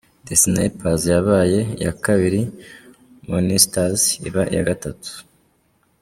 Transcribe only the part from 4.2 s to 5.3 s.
iba iya gatatu.